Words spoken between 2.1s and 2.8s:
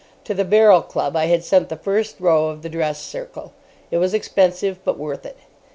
row of the